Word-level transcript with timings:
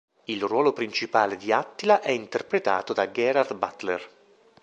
Il 0.23 0.41
ruolo 0.41 0.73
principale 0.73 1.37
di 1.37 1.51
Attila 1.51 2.01
è 2.01 2.09
interpretato 2.09 2.91
da 2.91 3.11
Gerard 3.11 3.53
Butler. 3.53 4.09